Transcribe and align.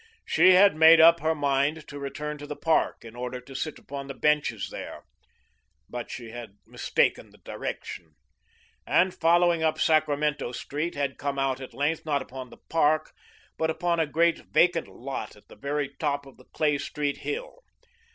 She 0.25 0.53
had 0.53 0.75
made 0.75 0.99
up 0.99 1.19
her 1.19 1.35
mind 1.35 1.87
to 1.89 1.99
return 1.99 2.39
to 2.39 2.47
the 2.47 2.55
park 2.55 3.05
in 3.05 3.15
order 3.15 3.39
to 3.41 3.53
sit 3.53 3.77
upon 3.77 4.07
the 4.07 4.15
benches 4.15 4.69
there, 4.71 5.03
but 5.87 6.09
she 6.09 6.31
had 6.31 6.57
mistaken 6.65 7.29
the 7.29 7.37
direction, 7.37 8.15
and 8.87 9.13
following 9.13 9.61
up 9.61 9.79
Sacramento 9.79 10.53
Street, 10.53 10.95
had 10.95 11.19
come 11.19 11.37
out 11.37 11.61
at 11.61 11.75
length, 11.75 12.03
not 12.03 12.23
upon 12.23 12.49
the 12.49 12.57
park, 12.67 13.11
but 13.59 13.69
upon 13.69 13.99
a 13.99 14.07
great 14.07 14.39
vacant 14.51 14.87
lot 14.87 15.35
at 15.35 15.47
the 15.49 15.55
very 15.55 15.89
top 15.99 16.25
of 16.25 16.37
the 16.37 16.45
Clay 16.45 16.79
Street 16.79 17.17
hill. 17.17 17.61